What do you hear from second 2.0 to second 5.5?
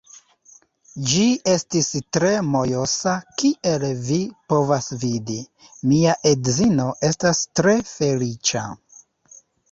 tre mojosa kiel vi povas vidi,